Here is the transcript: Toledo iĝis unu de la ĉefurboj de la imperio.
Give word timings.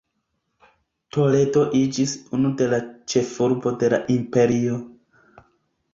Toledo 1.17 1.65
iĝis 1.81 2.15
unu 2.37 2.53
de 2.63 2.71
la 2.73 2.81
ĉefurboj 3.13 3.77
de 3.85 3.93
la 3.95 4.01
imperio. 4.19 4.83